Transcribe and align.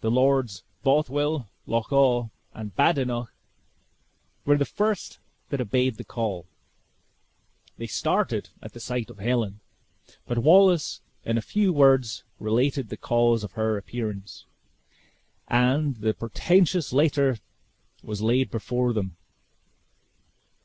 The 0.00 0.12
Lords 0.12 0.62
Bothwell, 0.84 1.48
Loch 1.66 1.90
awe, 1.92 2.28
and 2.54 2.72
Badenoch 2.76 3.32
were 4.44 4.56
the 4.56 4.64
first 4.64 5.18
that 5.48 5.60
obeyed 5.60 5.96
the 5.96 6.04
call. 6.04 6.46
They 7.76 7.88
started 7.88 8.50
at 8.62 8.80
sight 8.80 9.10
of 9.10 9.18
Helen, 9.18 9.58
but 10.28 10.38
Wallace 10.38 11.00
in 11.24 11.36
a 11.36 11.42
few 11.42 11.72
words 11.72 12.22
related 12.38 12.90
the 12.90 12.96
cause 12.96 13.42
of 13.42 13.54
her 13.54 13.76
appearance, 13.76 14.46
and 15.48 15.96
the 15.96 16.14
portentous 16.14 16.92
letter 16.92 17.38
was 18.04 18.22
laid 18.22 18.52
before 18.52 18.92
them. 18.92 19.16